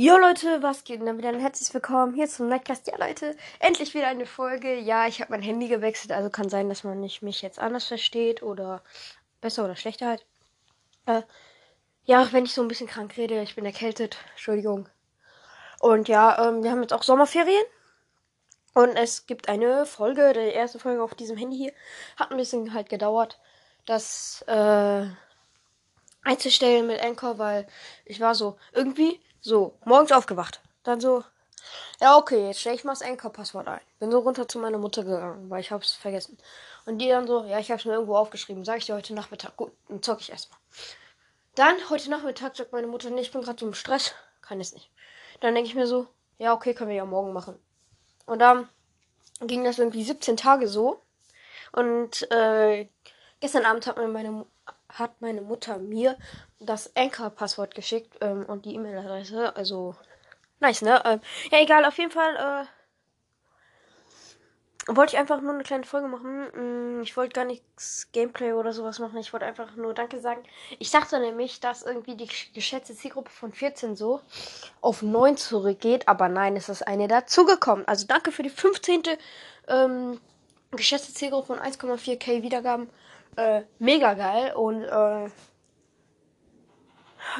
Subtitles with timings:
[0.00, 1.30] Jo Leute, was geht denn wieder?
[1.30, 2.86] Ein herzlich willkommen hier zum Nightcast.
[2.86, 4.78] Ja Leute, endlich wieder eine Folge.
[4.78, 7.86] Ja, ich habe mein Handy gewechselt, also kann sein, dass man nicht mich jetzt anders
[7.86, 8.80] versteht oder
[9.40, 10.24] besser oder schlechter halt.
[11.06, 11.22] Äh,
[12.04, 14.88] ja, wenn ich so ein bisschen krank rede, ich bin erkältet, Entschuldigung.
[15.80, 17.64] Und ja, ähm, wir haben jetzt auch Sommerferien.
[18.74, 21.72] Und es gibt eine Folge, die erste Folge auf diesem Handy hier.
[22.16, 23.40] Hat ein bisschen halt gedauert,
[23.84, 25.06] das äh,
[26.28, 27.66] einzustellen mit Anchor, weil
[28.04, 30.60] ich war so irgendwie so, morgens aufgewacht.
[30.82, 31.24] Dann so,
[32.00, 33.80] ja, okay, jetzt stelle ich mal das Anchor-Passwort ein.
[33.98, 36.38] Bin so runter zu meiner Mutter gegangen, weil ich hab's vergessen.
[36.86, 38.64] Und die dann so, ja, ich hab's mir irgendwo aufgeschrieben.
[38.64, 39.56] Sag ich dir heute Nachmittag.
[39.56, 40.58] Gut, dann zock ich erstmal.
[41.54, 44.14] Dann, heute Nachmittag sagt meine Mutter, nee, ich bin gerade so im Stress.
[44.42, 44.90] Kann es nicht.
[45.40, 46.06] Dann denke ich mir so,
[46.38, 47.58] ja, okay, können wir ja morgen machen.
[48.26, 48.68] Und dann
[49.40, 51.02] ging das irgendwie 17 Tage so.
[51.72, 52.88] Und äh,
[53.40, 54.46] gestern Abend hat mir meine
[54.88, 56.16] hat meine Mutter mir
[56.60, 59.54] das Anchor-Passwort geschickt ähm, und die E-Mail-Adresse.
[59.56, 59.94] Also,
[60.60, 61.02] nice, ne?
[61.04, 62.66] Ähm, ja, egal, auf jeden Fall äh,
[64.88, 66.98] wollte ich einfach nur eine kleine Folge machen.
[66.98, 69.18] Mm, ich wollte gar nichts Gameplay oder sowas machen.
[69.18, 70.42] Ich wollte einfach nur Danke sagen.
[70.78, 74.20] Ich dachte nämlich, dass irgendwie die geschätzte Zielgruppe von 14 so
[74.80, 76.08] auf 9 zurückgeht.
[76.08, 77.86] Aber nein, es ist eine dazugekommen.
[77.86, 79.02] Also danke für die 15.
[79.68, 80.20] Ähm,
[80.70, 82.88] geschätzte Zielgruppe von 1,4k Wiedergaben
[83.36, 85.28] äh, mega geil und äh,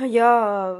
[0.06, 0.77] ja,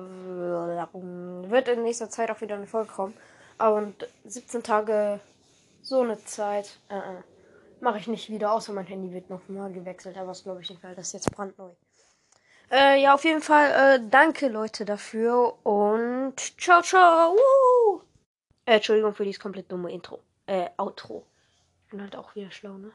[1.49, 3.15] wird in nächster Zeit auch wieder eine Folge kommen.
[3.59, 5.21] Und 17 Tage
[5.83, 7.23] so eine Zeit äh, äh,
[7.81, 10.83] mache ich nicht wieder, außer mein Handy wird nochmal gewechselt, aber das glaube ich nicht,
[10.83, 11.71] weil das ist jetzt brandneu.
[12.71, 17.35] Äh, ja, auf jeden Fall, äh, danke Leute dafür und ciao, ciao.
[18.67, 20.21] Äh, Entschuldigung für dieses komplett dumme Intro.
[20.47, 21.25] Äh, Outro.
[21.85, 22.93] Ich bin halt auch wieder schlau, ne?